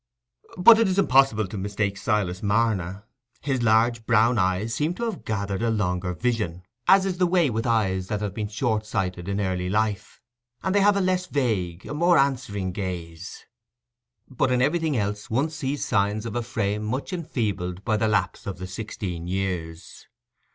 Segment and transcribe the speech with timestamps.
[0.57, 3.05] But it is impossible to mistake Silas Marner.
[3.39, 7.51] His large brown eyes seem to have gathered a longer vision, as is the way
[7.51, 10.19] with eyes that have been short sighted in early life,
[10.63, 13.45] and they have a less vague, a more answering gaze;
[14.27, 18.47] but in everything else one sees signs of a frame much enfeebled by the lapse
[18.47, 20.07] of the sixteen years.